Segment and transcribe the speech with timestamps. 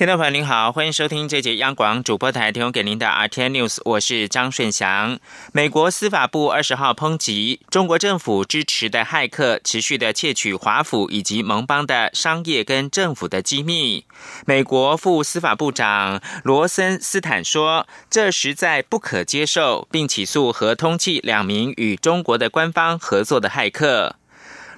[0.00, 5.18] 听众朋友您好，欢迎收听这节央广主播台提供给您的 RT News，我是张顺祥。
[5.52, 14.06] 美国司法部二十号抨击中国政府支持的骇客持续的窃取华府以及盟邦的商业跟政府的机密。
[14.46, 24.16] 美国副司法部长罗森斯坦说，这实在不可接受，并起诉和通缉两名与中国的官方合作的骇客。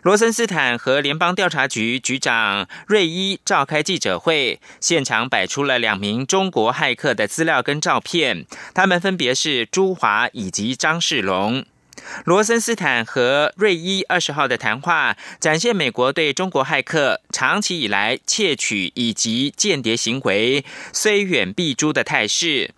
[0.03, 8.45] 罗森斯坦和联邦调查局局长瑞伊召开记者会，现场摆出了两名中国骇客的资料跟照片，
[8.75, 11.65] 他们分别是朱华以及张世龙。
[12.25, 22.73] 罗森斯坦和瑞伊二十号的谈话，展现美国对中国骇客长期以来窃取以及间谍行为虽远必诛的态势。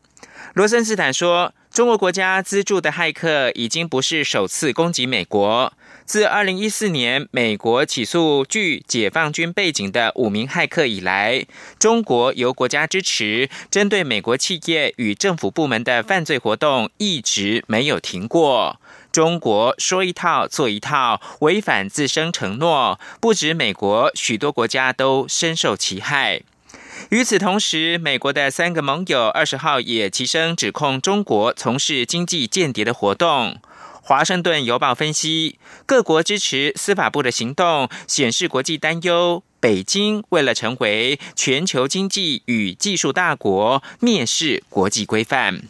[0.53, 5.73] 罗森斯坦说，中国国家资助的骇客已经不是首次攻击美国。
[6.07, 11.47] 自二零一四年美国起诉具解放军背景的五名骇客以来，
[11.79, 18.79] 中国由国家支持针对美国企业与政府部门的犯罪活动一直没有停过。
[19.11, 26.43] 中国说一套做一套，违反自身承诺，不止美国，许多国家都深受其害。
[27.09, 33.59] 与此同时，美国的三个盟友二十号也齐声指控中国从事经济间谍的活动。
[34.07, 45.63] 华盛顿邮报分析，各国支持司法部的行动，显示国际担忧北京为了成为全球经济与技术大国，蔑视国际规范。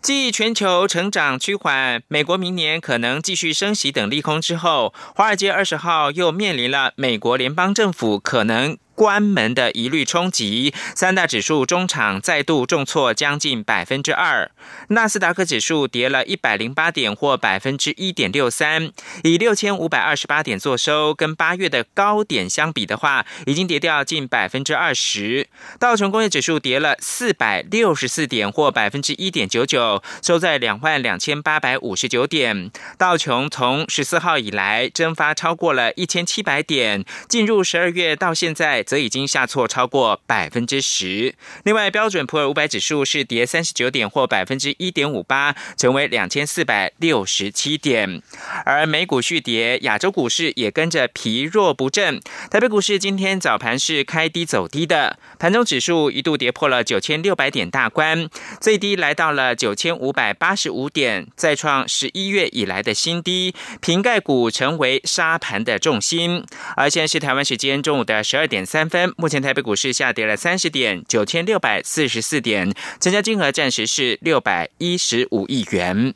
[0.00, 8.78] 继全球成长趋缓、美国明年可能继续升息等利空之后，华尔街二十号又面临了美国联邦政府可能。
[9.02, 14.48] 关门的疑虑冲击，三大指数中场再度重挫将近百分之二，
[14.90, 18.92] 纳斯达克指数跌了一百零八点或百分之一点六三，
[19.24, 25.48] 以六千五百二十八点作收，跟八月的高点相比的话，已经跌掉近百分之二十。
[25.80, 32.70] 道琼工业指数跌了四百六十四点或百分之一点九九，收在两万两千八百五十九点。
[32.96, 38.84] 道琼从十四号以来蒸发超过了一千七百点，进入十二月到现在。
[38.92, 41.34] 则已经下挫超过百分之十。
[41.64, 48.20] 另外，标准普尔五百指数是跌三十九点或百分之一点五八，成为两千四百六十七点。
[48.66, 52.20] 而美股续跌，亚洲股市也跟着疲弱不振。
[52.50, 58.28] 台北股市今天早盘是开低走低的，盘中指数一度跌破了九千六百点大关，
[58.60, 63.54] 最低来到了九千五百八十五点，再创十一月以来的新低。
[63.80, 66.44] 瓶盖股成为沙盘的重心。
[66.76, 68.66] 而现在是台湾时间中午的十二点。
[68.72, 76.14] 三分，目前台北股市下跌了三十点，九千六百四十四点，成交金额暂时是六百一十五亿元。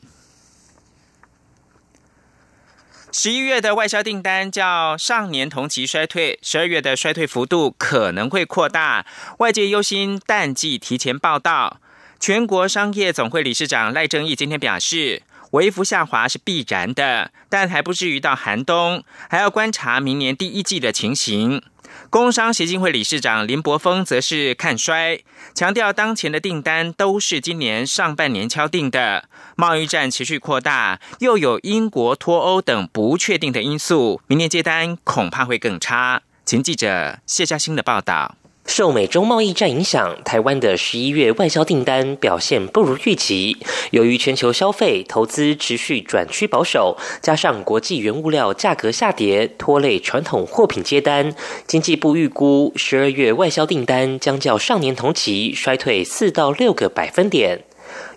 [3.11, 9.05] 十一月的外销订单较上年同期衰退，十二月的衰退幅度可能会扩大，
[9.37, 11.79] 外界忧心淡季提前报道。
[12.19, 21.61] 全国商业总会理事长赖正义今天表示，微幅下滑是必然的，但还不至于到寒冬，还要观察明年第一季的情形。
[22.09, 25.19] 工商协进会理事长林柏峰则是看衰，
[25.53, 36.21] 强调当前的订单都是今年上半年敲定的，贸易战持续扩大，又有英国脱欧等不确定的因素，明年接单恐怕会更差。
[36.45, 38.36] 请记者谢嘉欣的报道。
[38.67, 43.57] 受美中贸易战影响，台湾的十一月外销订单表现不如预期。
[43.91, 51.33] 由于全球消费投资持续转趋保守，加上国际原物料价格下跌，拖累传统货品接单。
[51.65, 57.63] 经济部预估，十二月外销订单将较上年同期衰退四到六个百分点。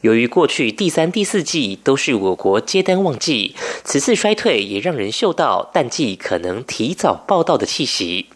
[0.00, 8.26] 由于过去第三、第四季都是我国接单旺季，此次衰退也让人嗅到淡季可能提早报道的气息。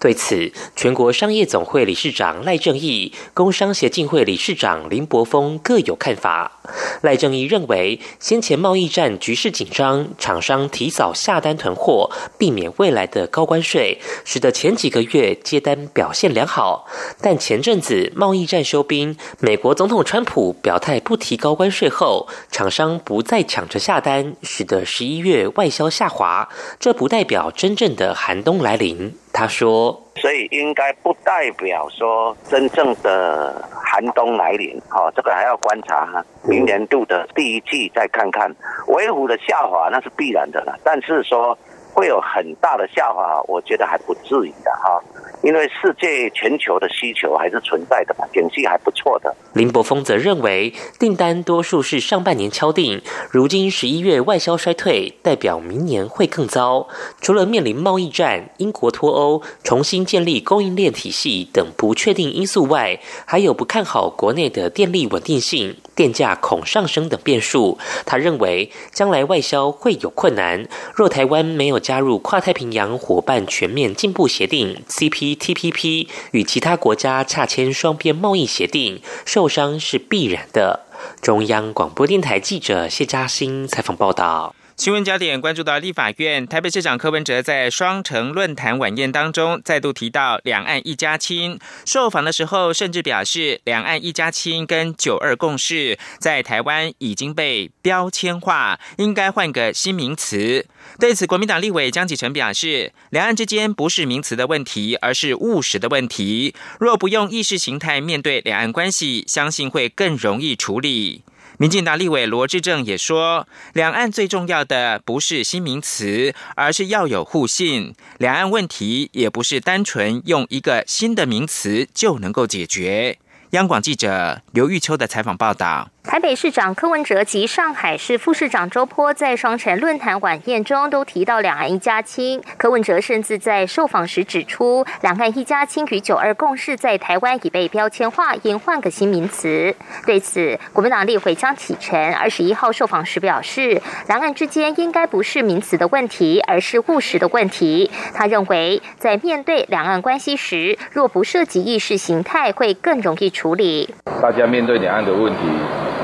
[0.00, 6.57] 对此，全国商业总会理事长赖正义、工商协进会理事长林柏峰各有看法。
[7.02, 16.86] 赖正义认为，先前贸易战局势紧张，厂商提早下单囤货，避免未来的高关税，使得前几个月接单表现良好。
[17.20, 26.48] 但前阵子贸易战休兵，美国总统川普表态不提高关税后，厂商不再抢着下单，使得十一月外销下滑。
[26.78, 29.16] 这不代表真正的寒冬来临。
[29.32, 38.54] 他说：“所以应该不代表说真正的寒冬来临，哈，这个还要观察哈明年度的第一季再看看。
[38.88, 41.56] 维护的下滑那是必然的了，但是说
[41.94, 45.00] 会有很大的下滑，我觉得还不至于的哈。
[45.42, 49.34] 因为世界全球的需求还是存在的嘛，景气还不错的。
[49.54, 53.00] 林柏峰则认为，订单多数是上半年敲定，
[53.30, 56.88] 如今十一月外销衰退，代表明年会更糟。
[57.20, 67.78] 除了面临贸易战、英国脱欧、重新建立供应链体系等不确定因素外，还有不看好国内的电力稳定性、电价恐上升等变数。
[68.04, 70.66] 他认为，将来外销会有困难。
[70.94, 80.86] 若台湾没有加入跨太平洋伙伴全面进步协定 （C P） T P P 与其他国家洽签双边贸易协定，受伤是必然的。
[81.20, 84.54] 中央广播电台记者谢嘉欣采访报道。
[84.78, 100.64] 新闻焦点关注到立法院台北市长柯文哲在双城论坛晚宴当中再度提到两岸一家亲，受访的时候甚至表示两岸一家亲跟九二共识在台湾已经被标签化，应该换个新名词。
[101.00, 106.54] 对此，国民党立委江启臣表示，两岸之间不是名词的问题，而是务实的问题。
[106.78, 111.24] 若不用意识形态面对两岸关系，相信会更容易处理。
[111.60, 117.96] 民进党立委罗志正也说，两岸最重要的不是新名词，而是要有互信。
[118.18, 123.18] 两岸问题也不是单纯用一个新的名词就能够解决。
[123.50, 125.90] 央广记者刘玉秋的采访报道。
[126.04, 132.42] 台北市长柯文哲及上海市副市长周波在双城论坛晚宴中都提到两岸一家亲。
[132.56, 139.74] 柯文哲甚至在受访时指出，两岸一家亲与九二共识在台湾已被标签化，应换个新名词。
[140.06, 147.90] 对此，国民党立委张启臣二十一号受访时表示，两岸之间应该不是名词的问题，而是务实的问题。
[148.14, 153.94] 他认为，在面对两岸关系时，若不涉及意识形态，会更容易处理。
[154.22, 155.38] 大家面对两岸的问题。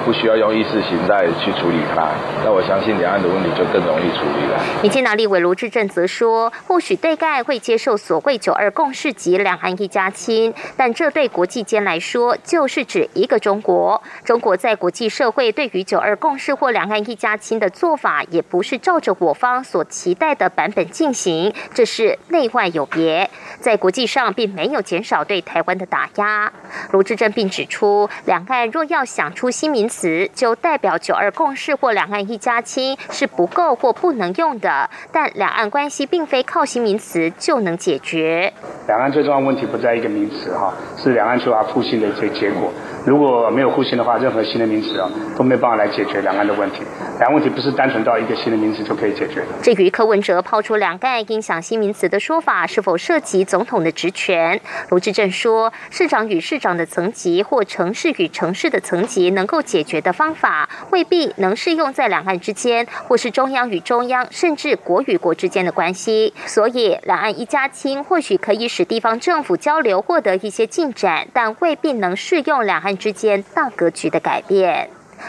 [0.05, 2.11] 不需要用意识形态去处理它，
[2.45, 4.61] 那我相信两岸的问题就更容易处理了。
[4.83, 14.03] 民进党立委卢志正则说，或许对盖会接受所谓“九二共识”及两岸一家亲，但这对国际间来说，就是指一个中国。
[14.25, 23.31] 中国在国际社会对于“九二共识”或两岸一家亲的做法，也不是照着我方所期待的版本进行，这是内外有别。
[23.65, 26.53] 在国际上，并没有减少对台湾的打压。
[26.91, 34.91] 卢志正并指出，两岸若要想出新名词，就代表九二共识或两岸一家亲是不够或不能用的。
[35.11, 38.53] 但两岸关系并非靠新名词就能解决。
[38.87, 42.71] 两岸最重要问题不在一个名词哈，是两岸缺乏互信的一些结果。
[43.07, 46.83] 如果没有互信的话，任何新的名词啊都没办法来解决两岸的问题。
[47.19, 49.47] 两岸问题不是单纯到一个新的名词就可以解决的。
[49.63, 54.61] 至于柯文哲抛出两岸影响新名词的说法，是否涉及总统的职权？
[54.89, 66.35] 卢志正说，市长与市长的层级或城市与城市的层级能够解决的方法，未必能适用在两岸之间，或是中央与中央，甚至国与国之间的关系。
[66.47, 72.99] 所以，两岸一家亲或许可以使地方政府交流获得一些进展，但未必能适用两岸。
[72.99, 74.89] 之间大格局的改变。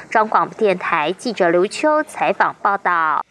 [0.10, 3.26] 中广电台记者刘秋采访报道。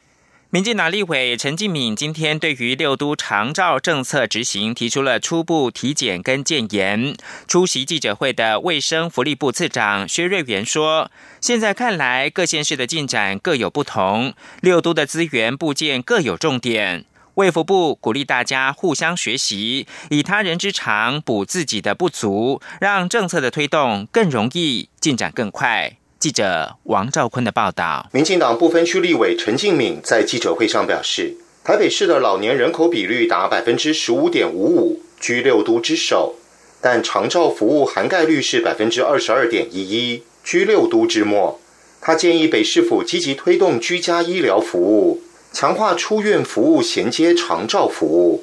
[0.55, 7.17] 民进党立委陈进敏今天对于六都长照政策执行提出了初步体检跟建言。
[7.49, 11.11] 出席记者会的卫生福利部次长薛瑞元说
[11.43, 17.05] ：“现在看来，各县市的进展各有不同，六都的资源部件各有重点。”
[17.35, 25.97] 卫福部鼓励大家互相学习，以他人之长补自己的不足，让政策的推动更容易进展更快。
[26.25, 28.09] 记者王兆坤的报道。
[28.11, 36.37] 民进党不分区立委陈敬敏在记者会上表示，台北市的老年人口比率达百分之十五点五五，居六都之首，
[36.81, 41.61] 但长照服务涵盖率是百分之二十二点一一，居六都之末。
[42.01, 45.21] 他建议北市府积极推动居家医疗服务。
[45.53, 48.43] 强化出院服务衔接长照服务。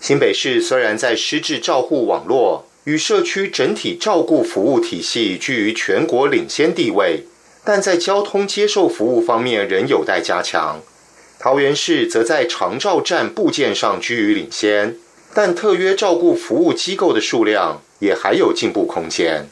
[0.00, 7.24] 新北市虽然在失智照护网络与社区整体照顾服务体系居于全国领先地位，
[7.64, 10.80] 但在交通接受服务方面仍有待加强。
[11.38, 14.96] 桃园市则在长照站部件上居于领先，
[15.34, 19.48] 但特约照顾服务机构的数量也还有进步空间。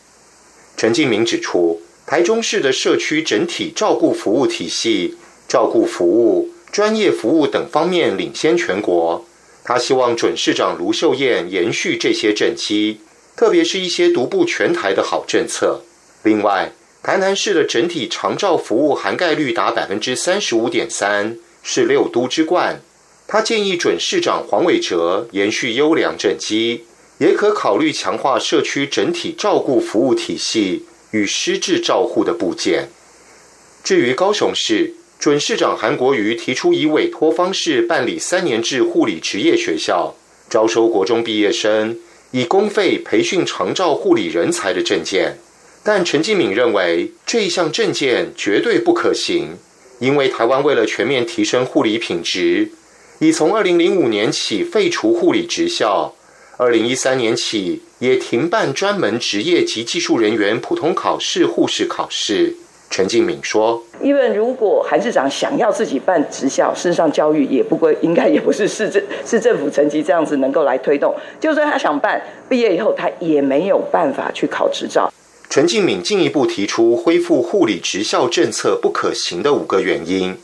[0.76, 5.16] 陈敬明指出，台中市的社区整体照顾服务体系
[5.48, 6.50] 照顾服务。
[6.72, 9.26] 专业服务等方面领先全国，
[9.64, 13.00] 他希望准市长卢秀燕延续这些政绩，
[13.40, 15.80] 特别是一些独步全台的好政策。
[16.24, 22.82] 另外，台南市的整体长照服务涵盖率达百分之三十五点三，是六都之冠。
[23.26, 26.84] 他建议准市长黄伟哲延续优良政绩，
[27.16, 32.90] 也可考虑强化社区整体照顾服务体系与失智照护的部件。
[33.82, 34.96] 至于高雄市。
[35.18, 40.14] 准市长韩国瑜提出以委托方式办理三年制护理职业学校，
[40.48, 41.98] 招收国中毕业生，
[42.32, 45.38] 以公费培训长照护理人才的证件。
[45.82, 49.56] 但陈继敏认为这一项证件绝对不可行，
[49.98, 52.70] 因为台湾为了全面提升护理品质，
[53.18, 56.14] 已从二零零五年起废除护理职校，
[56.58, 62.56] 二零一三年起也停办专门职业及技术人员普通考试护士考试。
[62.90, 71.14] 陈敬敏说：“因为如果韩市长想要自己办职校，事实上教育也不归，应该也不是市政 市政府层级这样子能够来推动。
[71.38, 75.08] 就算他想办，毕业以后他也没有办法去考执照。”
[75.48, 80.36] 陈敬敏进一步提出恢复护理职校政策不可行的五个原因，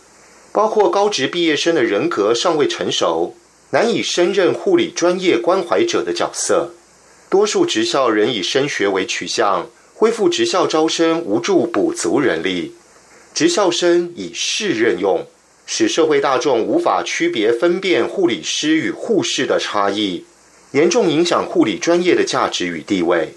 [0.53, 3.35] 包括高职毕业生的人格尚未成熟，
[3.71, 6.71] 难以胜任护理专业关怀者的角色；
[7.29, 9.67] 多数职校仍以升学为取向。
[9.99, 12.75] 恢复职校招生无助补足人力，
[13.33, 15.25] 职校生以市任用，
[15.65, 20.27] 使社会大众无法区别分辨护理师与护士的差异，
[20.73, 23.31] 严重影响护理专业的价值与地位。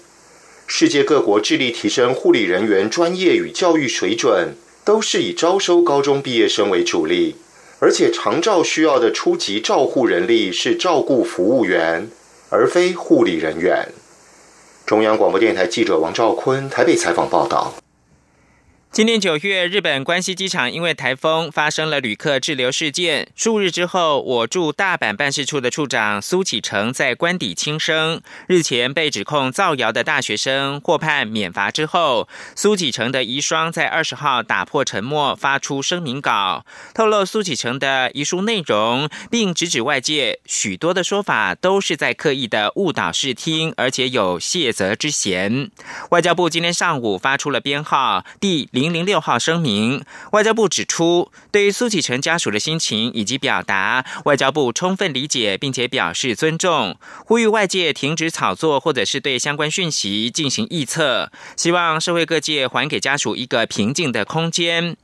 [0.66, 7.36] 世界各国致力提升护理人员专业与教育水准，都是以招收高中毕业生为主力，
[7.78, 12.10] 而且常照需要的初级照护人力是照顾服务员，
[12.50, 13.88] 而非护理人员。
[14.90, 17.72] 中央广播电台记者王兆坤台北采访报道。
[18.92, 23.28] 今年九月，日本关西机场因为台风发生了旅客滞留事件。
[23.36, 28.20] 数日之后，我驻大阪办事处的处长苏启成在官邸轻生。
[28.48, 45.70] 日前被指控造谣的大学生获判免罚之后，苏启成的遗孀在二十号打破沉默，发出声明稿，透露苏启成的遗书内容，并直指外界许多的说法都是在刻意的误导视听，而且有卸责之嫌。
[46.10, 48.68] 外交部今天上午发出了编号第。
[48.80, 56.96] 零零六号声明，外交部指出，对于苏启成家属的心情以及表达，外交部充分理解，并且表示尊重，
[57.26, 64.96] 呼吁外界停止炒作或者是对相关讯息进行臆测，希望社会各界还给家属一个平静的空间。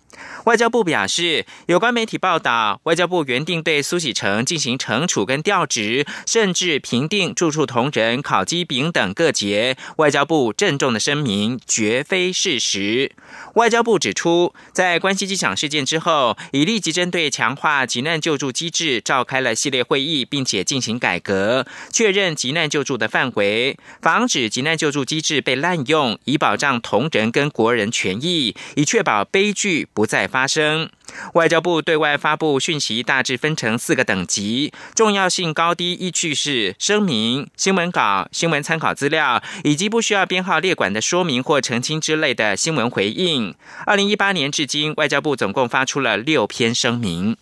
[0.44, 9.76] 外交部表示，有关媒体报道，外交部原定对苏喜成进行惩处跟调职，甚至评定住处同仁、考绩丙等各节。
[9.96, 13.12] 外交部郑重的声明，绝非事实。
[13.54, 30.88] 外交部指出，在关西机场事件之后，已立即针对强化急难救助机制召开了系列会议，并且进行改革，确认急难救助的范围，防止急难救助机制被滥用，以保障同仁跟国人权益，以确保悲剧不再发生。
[31.34, 43.54] 外交部对外发布讯息大致分成四个等级，重要性高低依据是声明、新闻稿、新闻参考资料以及不需要编号列管的说明或澄清之类的新闻回应。
[43.86, 47.36] 二零一八年至今，外交部总共发出了六篇声明。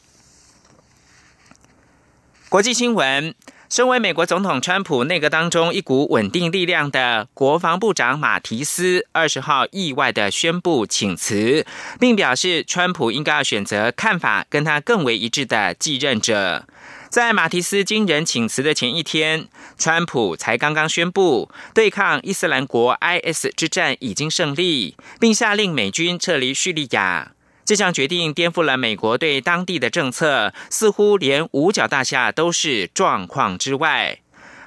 [2.49, 3.35] 国际新闻。
[3.75, 11.66] 身为美国总统川普内阁当中一股稳定力量的国防部长马提斯，二十号意外的宣布请辞，
[11.99, 16.69] 并表示川普应该要选择看法跟他更为一致的继任者。
[17.11, 27.33] 在马提斯惊人请辞的前一天，川普才刚刚宣布对抗伊斯兰国 IS 之战已经胜利，并下令美军撤离叙利亚。
[27.64, 34.18] 这项决定颠覆了美国对当地的政策，似乎连五角大厦都是状况之外。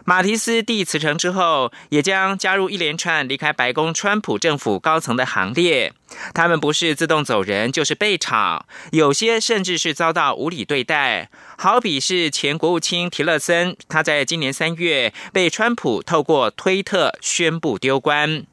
[0.04, 5.92] 马提斯蒂辞呈之后，也将加入一连串离开白宫川普政府高层的行列。
[6.34, 11.30] 他们不是自动走人，就是被炒，有些甚至是遭到无理对待。
[11.58, 18.46] 好比是前国务卿提勒森，他在今年三月被川普透过推特宣布丢官。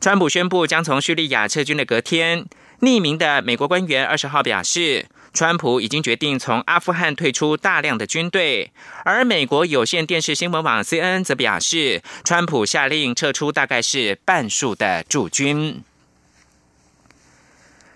[0.00, 2.46] 川普宣布将从叙利亚撤军的隔天。
[2.82, 8.72] 匿名的美国官员二十号表示，川普已经决定从阿富汗退出大量的军队，
[9.04, 15.84] 而美国有线电视新闻网 CNN 则表示，川普下令撤出大概是半数的驻军。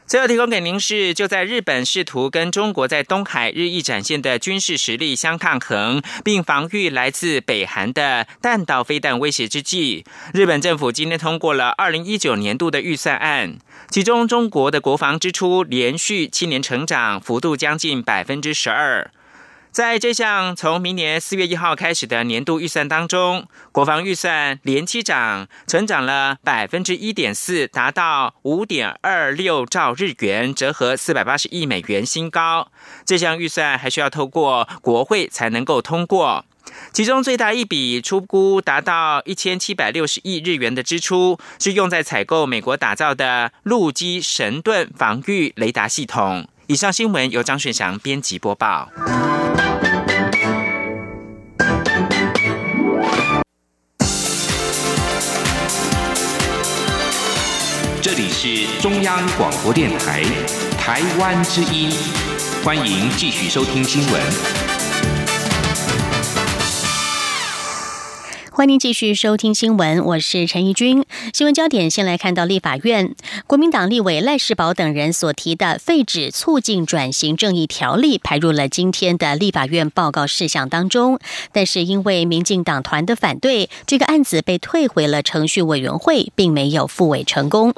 [0.07, 13.59] 最后提供给您是，就在日本试图跟中国在东海日益展现的军事实力相抗衡，并防御来自北韩的弹道飞弹威胁之际，日本政府今天通过了二零一九年度的预算案，
[13.91, 19.11] 其中中国的国防支出连续七年成长，幅度将近百分之十二。
[19.77, 32.69] 在这项从明年四月一号开始的年度预算当中，国防预算连期涨，成长了百分之一点四，达到五点二六兆日元，折合四百八十亿美元新高。
[33.05, 36.47] 这项预算还需要透过国会才能够通过，
[36.95, 46.49] 其中最大一笔出估达到一千七百六十亿日元的支出，是用在采购美国打造的陆基神盾防御雷达系统。
[46.69, 48.89] 以上新闻由张顺祥编辑播报。
[58.47, 60.23] 是中央广播电台
[60.79, 61.91] 台湾之音，
[62.65, 64.23] 欢迎继续收听新闻。
[68.53, 71.05] 欢迎继续收听新闻，我是陈怡君。
[71.35, 73.17] 新闻焦点先来看到立法院，
[73.49, 81.19] 国民党立委赖世宝等人所提的废止促进转型正义条例排入了今天的立法院报告事项当中，
[81.53, 87.75] 但是因为民进党团的反对，这个案子被退回了程序委员会，并没有复委成功。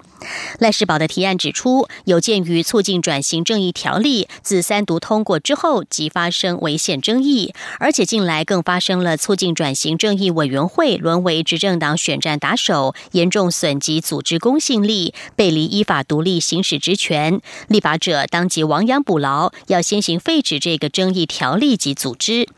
[0.58, 17.40] 赖世宝的提案指出，有鉴于促进转型正义条例自三读通过之后即发生违宪争议，而且近来更发生了促进转型正义委员会沦为执政党选战打手，严重损及组织公信力，背离依法独立行使职权。
[17.68, 22.48] 立法者当即亡羊补牢，要先行废止这个争议条例及组织。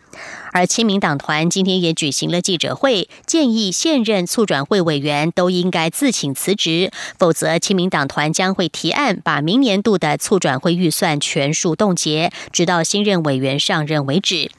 [0.53, 14.51] 而亲民党团今天也举行了记者会，建议现任促转会委员都应该自请辞职，否则亲民党团将会提案把明年度的促转会预算全数冻结，直到新任委员上任为止。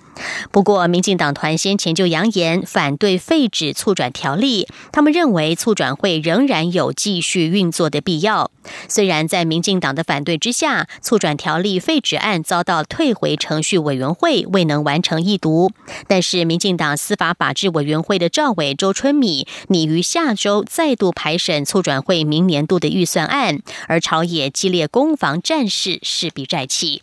[0.51, 8.51] 不过，民进党团先前就扬言反对废止促转条例，他们认为促转会仍然有继续运作的必要。
[8.87, 15.71] 虽然在民进党的反对之下，促转条例废止案遭到退回程序委员会，未能完成议读。
[16.07, 27.01] 但是，民进党司法法制委员会的赵伟周春米拟于下周再度排审促转会明年度的预算案，而朝野激烈攻防战事势必再起。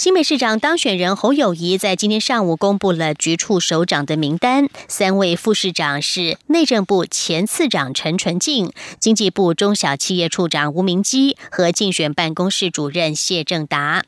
[0.00, 14.02] 新北市长当选人侯友谊在今天上午公布了局处首长的名单，三位副市长是内政部前次长陈纯进、经济部中小企业处长吴明基和竞选办公室主任谢正达。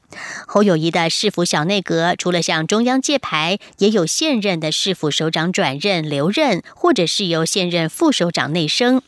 [0.46, 9.02] 侯友谊的市府小内阁除了向中央借牌，也有现任的市府首长转任留任，或者是由现任副首长内升。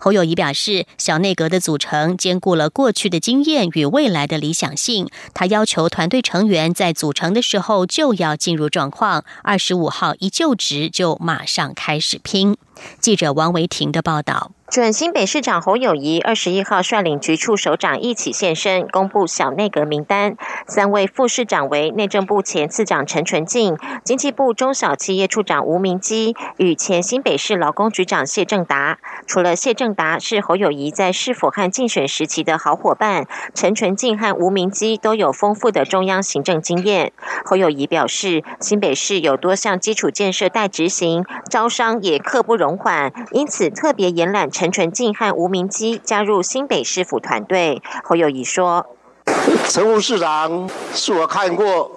[0.00, 5.08] 侯友谊表示，小内阁的组成兼顾了过去的经验与未来的理想性。
[5.34, 12.56] 他要求团队成员在组成的时候就要进入状况，二十五号一就职就马上开始拼。
[13.00, 14.52] 记者王维婷的报道。
[14.68, 20.36] 准新北市长侯友谊二十一号率领局处首长一起现身，公布小内阁名单。
[20.66, 28.98] 三位副市长为内政部前次长陈纯进、经济部中小企业处长吴明基与前新北市劳工局长谢正达。
[29.28, 37.12] 除了谢正达是侯友谊在市府和竞选时期的好伙伴，陈纯进和吴明基都有丰富的中央行政经验。
[37.44, 44.50] 侯友谊表示，新北市有多项基础建设待执行，招商也刻不容缓，因此特别延揽。
[44.50, 47.82] 陈纯进和吴明基加入新北市府团队。
[48.02, 48.86] 侯友谊说：
[49.68, 51.90] “陈副市长是我看过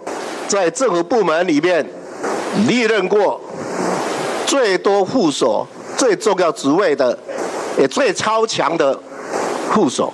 [0.50, 1.86] 在政府部门里面
[2.68, 3.40] 历任过
[4.46, 7.18] 最多副手、最重要职位的，
[7.78, 9.00] 也最超强的
[9.72, 10.12] 副手。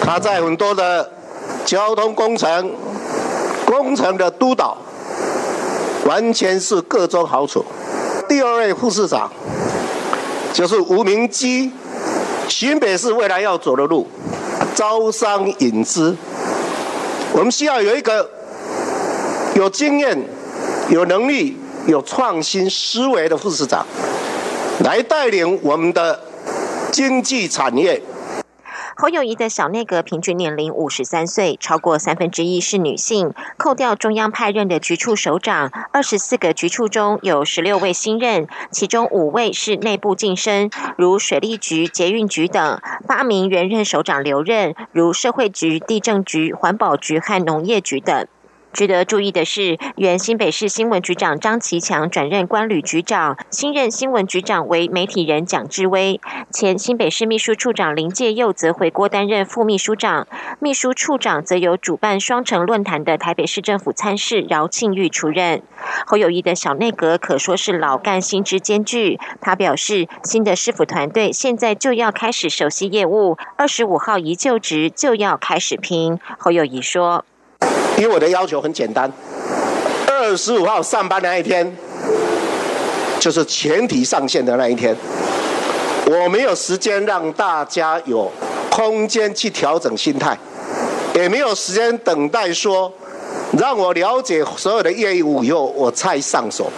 [0.00, 1.12] 他在很多的
[1.64, 2.72] 交通工程
[3.66, 4.76] 工程的督导，
[6.06, 7.64] 完全是各中好处。
[8.32, 9.30] 第二位副市长。”
[10.54, 11.70] 就是吴明基，
[12.48, 14.08] 新北市未来要走的路，
[14.74, 16.16] 招商引资，
[17.34, 18.30] 我们需要有一个
[19.54, 20.18] 有经验、
[20.88, 23.86] 有能力、有创新思维的副市长，
[24.80, 26.18] 来带领我们的
[26.90, 28.00] 经济产业。
[29.02, 33.34] 侯友谊的小内阁平均年龄五十三岁，超过三分之一是女性。
[33.56, 48.28] 扣掉中央派任的局处首长，二十四个局处中有十六位新任，其中五位是内部晋升，如水利局、捷运局等；八名原任首长留任，如社会局、地震局、环保局和农业局等。
[48.72, 56.18] 值得注意的是，原新北市新闻局长张其强转任关旅局长，新任新闻局长为媒体人蒋志威。
[56.50, 60.26] 前新北市秘书处长林介佑则回国担任副秘书长，
[60.58, 65.62] 秘书处长则由主办双城论坛的台北市政府参事饶庆玉出任。
[66.06, 69.20] 侯友谊的小内阁可说是老干新知兼具。
[69.42, 76.18] 他表示，新的市府团队现在就要开始熟悉业务，二十五号一就职就要开始拼。
[76.38, 77.26] 侯友谊说。
[77.96, 79.10] 因为我的要求很简单，
[80.08, 81.76] 二十五号上班那一天，
[83.20, 84.96] 就是全体上线的那一天。
[86.04, 88.30] 我没有时间让大家有
[88.70, 90.36] 空间去调整心态，
[91.14, 92.92] 也没有时间等待说
[93.56, 96.70] 让我了解所有的业务以后我才上手。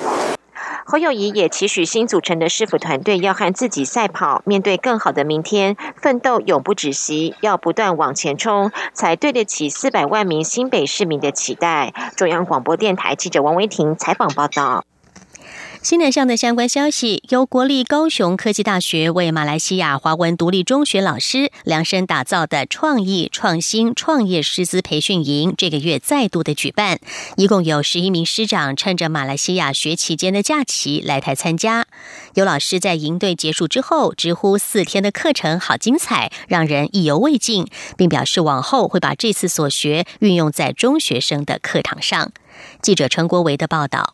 [0.87, 11.95] 侯友谊也期许新组成的师傅团队要和自己赛跑，面对更好的明天，奋斗永不止息，要不断往前冲，才对得起四百万名新北市民的期待。
[12.17, 14.85] 中央广播电台记者王维婷采访报道。
[15.85, 27.01] 新南向的相关消息，由国立高雄科技大学为马来西亚华文独立中学老师量身打造的创意创新创业师资培训营，这个月再度的举办，
[27.37, 31.87] 一共有十一名师长趁着马来西亚学期间的假期来台参加。
[32.33, 37.67] 有老师在营队结束之后直呼四天的课程好精彩，让人意犹未尽，
[37.99, 42.33] 并表示往后会把这次所学运用在中学生的课堂上。
[42.81, 44.14] 记者陈国维的报道。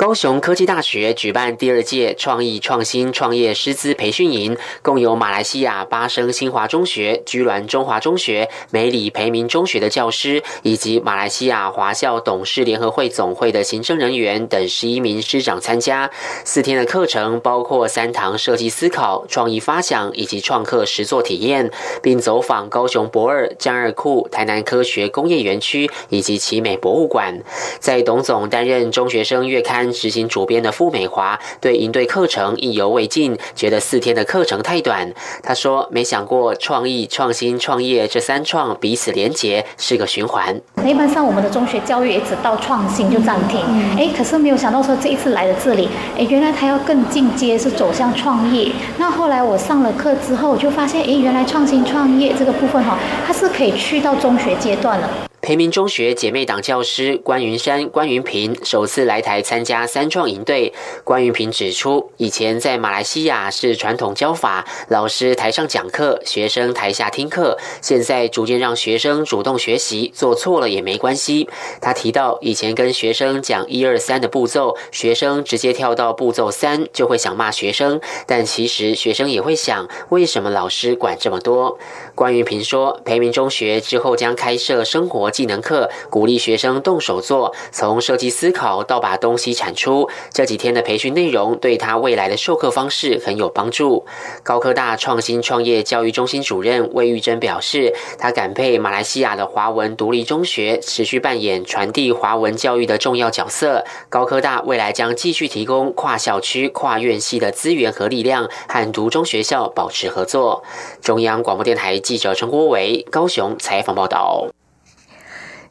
[0.00, 16.10] 高雄科技大学举办第二届创意创新创业师资培训营，共有马来西亚巴生新华中学、居銮中华中学、美里培明中学的教师，以及马来西亚华校董事联合会总会的行政人员等十一名师长参加。
[16.46, 21.70] 四天的课程包括三堂设计思考、创意发想以及创客实作体验，
[22.02, 27.42] 并走访高雄博尔、江二库、台南科学工业园区以及奇美博物馆。
[27.78, 29.89] 在董总担任中学生月刊。
[29.92, 35.12] 执行主编的傅美华对营队课程意犹未尽，觉得四天的课程太短。
[35.42, 40.60] 他说：“没想过创意、创新、创业这三创彼此连结是个循环。
[40.86, 43.60] 一般上我们的中学教育也只到创新就暂停，
[43.96, 48.70] 哎，可是没有想到说这一次来了这里，哎，原来他要更进阶，是走向创业。
[48.98, 55.08] 那后来我上了课之后，我就发现，哎，原来创新创业这个部分哈，它是可以去到中学阶段了。”
[55.42, 60.74] 培明中学姐妹党教师关云山、关云平首次来台参加三创营队。
[61.02, 67.56] 关云平指出，以前在马来西亚是传统教法，老师台上讲课，学生台下听课。
[67.80, 71.48] 现在逐渐让学生主动学习，做错了也没关系。
[71.80, 77.98] 他提到，以前跟学生讲一二三的步骤，学生直接跳到步骤三，就会想骂学生。
[78.26, 81.78] 但其实学生也会想，为什么老师管这么多？
[82.14, 90.08] 关云平说，培明中学之后将开设生活技能课鼓励学生动手做，从设计思考到把东西产出。
[90.32, 94.04] 这几天的培训内容对他未来的授课方式很有帮助。
[94.42, 103.84] 高科大创新创业教育中心主任魏玉珍表示，他感佩马来西亚的华文独立中学持续扮演传递华文教育的重要角色。
[104.08, 110.62] 高科大未来将继续提供跨校区、跨院系的资源和力量，和独中学校保持合作。
[111.00, 114.48] 中央广播电台记者陈国伟高雄采访报道。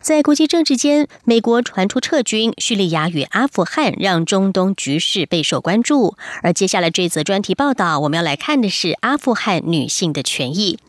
[0.01, 6.15] 在国际政治间，美国传出撤军，叙利亚与阿富汗让中东局势备受关注。
[6.41, 10.79] 而接下来这则专题报道，我们要来看的是阿富汗女性的权益。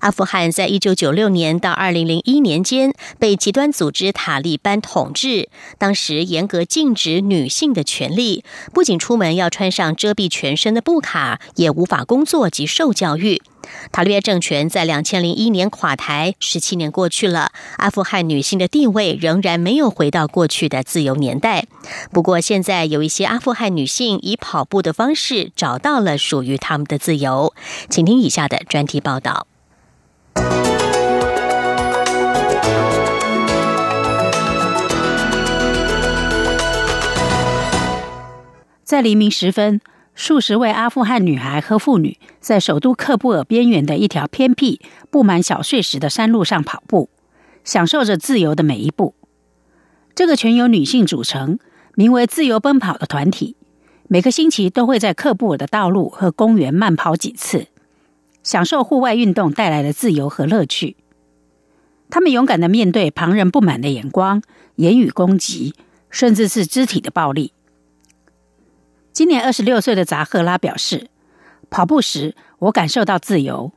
[0.00, 13.42] 阿富汗在一九九六年到二零零一年间被极端组织塔利班统治，当时严格禁止女性的权利，不仅出门要穿上遮蔽全身的布卡，也无法工作及受教育。
[13.92, 21.66] 塔利班政权在两千零一年垮台，十七年过去了，阿富汗女性的地位仍然没有回到过去的自由年代。
[22.12, 27.54] 不过，现在有一些阿富汗女性以跑步的方式找到了属于他们的自由。
[27.88, 29.46] 请听以下的专题报道。
[38.84, 39.80] 在黎明时分，
[40.20, 44.78] 数十位阿富汗女孩和妇女在首都喀布尔边缘的一条偏僻、
[45.08, 47.08] 布满小碎石的山路上跑步，
[47.64, 49.14] 享受着自由的每一步。
[50.14, 51.58] 这个全由女性组成、
[51.94, 53.56] 名为“自由奔跑”的团体，
[54.08, 57.68] 每个星期都会在喀布尔的道路和公园慢跑几次，
[58.42, 60.98] 享受户外运动带来的自由和乐趣。
[62.10, 64.42] 他们勇敢的面对旁人不满的眼光、
[64.76, 65.74] 言语攻击，
[66.10, 67.54] 甚至是肢体的暴力。
[69.12, 71.08] 今年二十六岁的扎赫拉表示
[71.68, 73.72] ：“跑步时，我感受到自由。”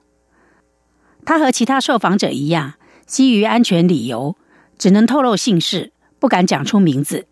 [1.25, 2.73] 他和其他受访者一样，
[3.05, 4.35] 基于安全理由，
[4.77, 7.25] 只能透露姓氏，不敢讲出名字。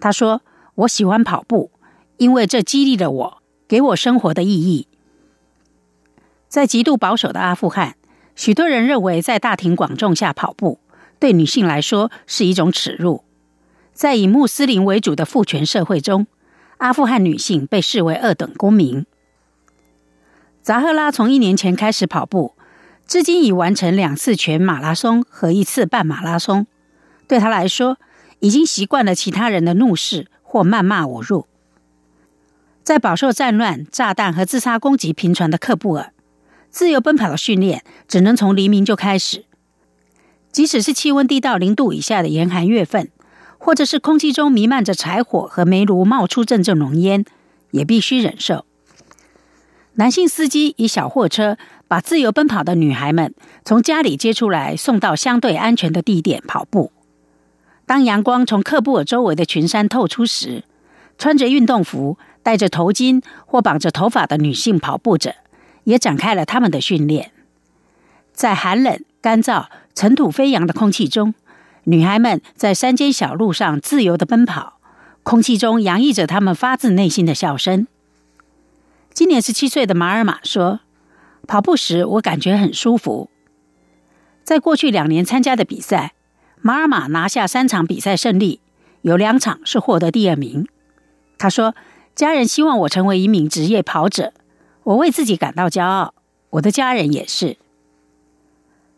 [0.00, 0.42] 他说
[0.76, 1.70] ：“我喜欢跑步，
[2.16, 4.88] 因为这激励了我，给我生活的意义。”
[6.48, 7.96] 在极度保守的阿富汗，
[8.34, 10.80] 许多人认为在大庭广众下跑步
[11.18, 13.24] 对女性来说是一种耻辱。
[13.92, 16.26] 在以穆斯林为主的父权社会中，
[16.82, 19.06] 阿富汗女性被视为二等公民。
[20.64, 22.56] 扎赫拉从一年前开始跑步，
[23.06, 26.66] 至今已完成两次全马拉松和一次半马拉松。
[27.28, 27.98] 对他来说，
[28.40, 31.46] 已经习惯了其他人的怒视或谩骂侮辱。
[32.82, 36.12] 在饱受战乱、炸弹和自杀攻击频传的喀布尔，
[36.68, 39.44] 自由奔跑的训练只能从黎明就开始，
[40.50, 43.12] 即使是气温低到零度以下的严寒月份。
[43.64, 47.24] 或者是空气中弥漫着柴火和煤炉冒出阵阵浓烟，
[47.70, 48.66] 也必须忍受。
[49.94, 53.32] 男性司机以小货车把自由奔跑的女孩们
[53.64, 56.90] 从家里接出来，送到相对安全的地点跑步。
[57.86, 60.64] 当阳光从喀布尔周围的群山透出时，
[61.16, 65.36] 穿着运动服、戴着头巾或绑着头发的女性跑步者，
[65.84, 67.30] 也展开了他们的训练。
[68.32, 71.34] 在寒冷、干燥、尘土飞扬的空气中，
[71.84, 74.78] 女孩们在山间小路上自由的奔跑，
[75.22, 77.88] 空气中洋溢着她们发自内心的笑声。
[79.12, 80.80] 今年十七岁的马尔玛说
[81.48, 83.28] ：“跑步时我感觉很舒服。
[84.44, 86.14] 在过去两年参加的比赛，
[86.60, 88.60] 马尔玛拿下三场比赛胜利，
[89.02, 90.66] 有两场是获得第二名。”
[91.36, 91.74] 他说
[92.14, 94.32] ：“家人希望我成为一名职业跑者，
[94.84, 96.14] 我为自己感到骄傲，
[96.50, 97.56] 我的家人也是。”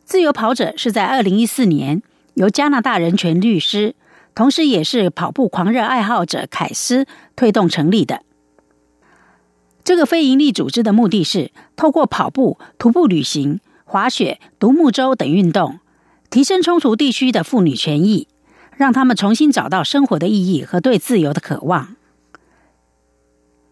[0.05, 2.03] 自由跑者是在二零一四年
[2.35, 3.95] 由加拿大人权律师，
[4.35, 8.23] 同时也是跑步狂热爱好者凯斯推动成立的。
[9.83, 15.79] 这个非营利组织的目的是透过跑步、徒步旅行、滑雪、独木舟等运动，
[16.31, 18.27] 提升冲突地区的妇女权益，
[18.77, 21.97] 让他们重新找到生活的意义和对自由的渴望。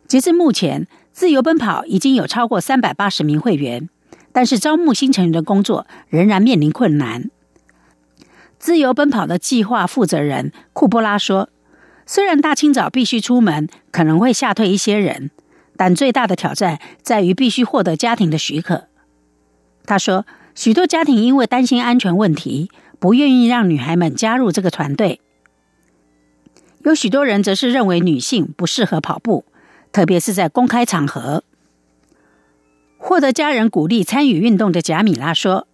[0.07, 3.89] 截至目前，自由奔跑已经有超过三百八十名会员，
[4.33, 7.31] 但是招募新成员的工作仍然面临困难。
[8.63, 11.49] 自由奔跑的计划负责人库波拉说
[12.07, 15.33] ：“虽然大清早必须出门，可能会吓退一些人。”
[15.77, 18.87] 但最大的挑战在于必须获得家庭的许可。
[19.85, 22.71] 他说，许多家庭因为担心安全问题，
[23.01, 25.21] 不愿意让女孩们加入这个团队。
[26.85, 29.45] 有许多人则是认为女性不适合跑步，
[29.91, 31.43] 特别是在公开场合。
[32.97, 35.67] 获得家人鼓励参与运动的贾米拉说：“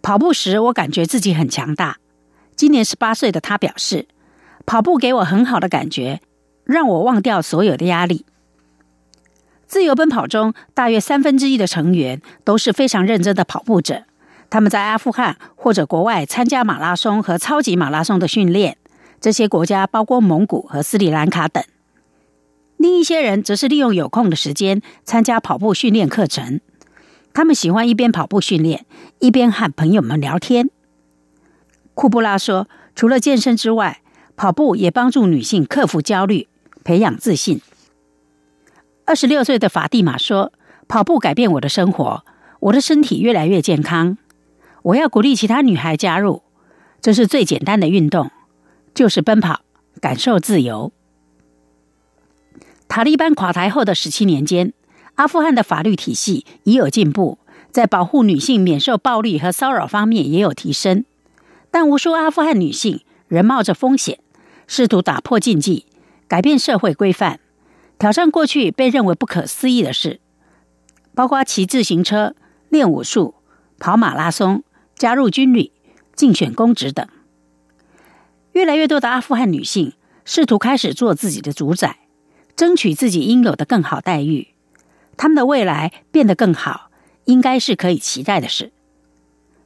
[0.00, 1.98] 跑步时，我感觉自己很强大。
[2.62, 4.06] 今年十八岁的他表示，
[4.64, 6.20] 跑步给我很好的感觉，
[6.62, 8.24] 让我忘掉所有的压力。”
[9.66, 14.04] 自由奔跑中，大约三分之一的成员都是非常认真的跑步者。
[14.48, 18.76] 他们在阿富汗或者国外参加马拉松和超级马拉松的训练，
[19.20, 21.64] 这些国家包括蒙古和斯里兰卡等。
[22.76, 26.60] 另一些人则是利用有空的时间参加跑步训练课程。
[27.34, 28.86] 他们喜欢一边跑步训练，
[29.18, 30.70] 一边和朋友们聊天。
[31.94, 34.00] 库布拉说：“除了健身之外，
[34.36, 36.48] 跑步也帮助女性克服焦虑，
[36.84, 37.60] 培养自信。”
[39.04, 40.52] 二十六岁的法蒂玛说
[40.88, 42.24] ：“跑步改变我的生活，
[42.60, 44.16] 我的身体越来越健康。
[44.82, 46.42] 我要鼓励其他女孩加入。
[47.00, 48.30] 这是最简单的运动，
[48.94, 49.62] 就是奔跑，
[50.00, 50.92] 感受自由。”
[52.88, 54.72] 塔利班垮台后的十七年间，
[55.16, 57.38] 阿富汗的法律体系已有进步，
[57.70, 61.04] 在保护女性免受暴力和骚扰方面也有提升。
[61.72, 64.20] 但无数阿富汗女性仍冒着风险，
[64.68, 65.86] 试图打破禁忌，
[66.28, 67.40] 改变社会规范。
[67.98, 70.20] 挑战过去被认为不可思议的事，
[71.14, 72.34] 包括骑自行车、
[72.68, 73.34] 练武术、
[73.78, 74.64] 跑马拉松、
[74.96, 75.72] 加入军旅、
[76.14, 77.08] 竞选公职等。
[78.52, 79.94] 越来越多的阿富汗女性
[80.26, 82.00] 试图开始做自己的主宰，
[82.54, 84.48] 争取自己应有的更好待遇。
[85.16, 86.90] 他们的未来变得更好，
[87.24, 88.72] 应该是可以期待的事。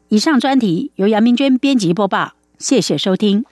[0.08, 3.44] 以上专题由杨明娟编辑播报，谢谢收听。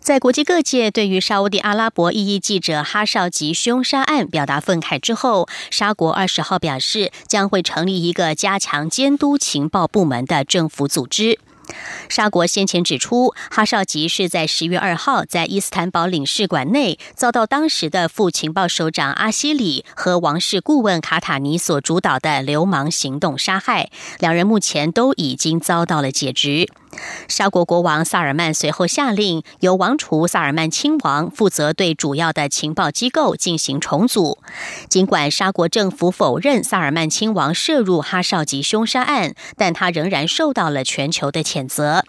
[0.00, 11.38] 在国际各界对于沙地阿拉伯异议记者哈绍吉凶杀案表达愤慨之后，沙国二十号表示将会成立一个加强监督情报部门的政府组织。
[12.08, 26.68] 沙国先前指出，哈绍吉是在十月二号在伊斯坦堡领事馆内遭到当时的副情报首长阿西里和王室顾问卡塔尼所主导的流氓行动杀害，两人目前都已经遭到了解职。
[27.28, 34.38] 沙国国王萨尔曼随后下令，由王储萨尔曼亲王负责对主要的情报机构进行重组。
[34.88, 42.04] 尽管沙国政府否认萨尔曼亲王涉入哈少吉凶杀案，但他仍然受到了全球的谴责。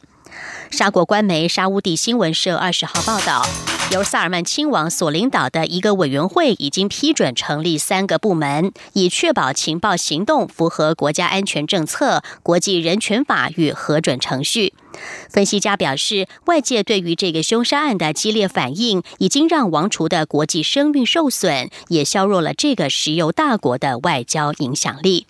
[0.69, 3.47] 沙国官媒沙乌地新闻社二十号报道，
[3.91, 14.73] 由萨尔曼亲王所领导的一个委员会已经批准成立三个部门，以确保情报行动符合国家安全政策、国际人权法与核准程序。
[15.29, 25.27] 分析家表示，外界对于这个凶杀案的激烈反应，已经让王储的国际声誉受损，也削弱了这个石油大国的外交影响力。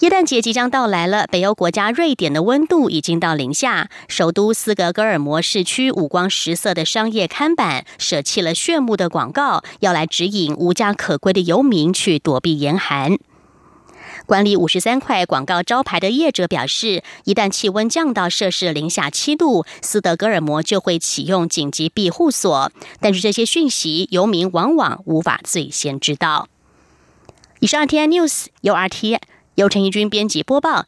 [0.00, 3.88] 耶诞节即将到来了，北欧国家瑞典的温度已经到零下。
[4.08, 13.16] 首都斯德哥尔摩市区五光十色的商业看板舍弃了炫目的广告，要来指引无家可归的游民去躲避严寒。
[14.26, 22.70] 管理五十三块广告招牌的业者表示，一旦气温降到摄氏零下七度，斯德哥尔摩就会启用紧急庇护所。
[23.00, 26.48] 但是这些讯息，游民往往无法最先知道。
[27.60, 29.18] 以上 T I News 由 R T。
[29.56, 30.84] 由陈怡君编辑播报。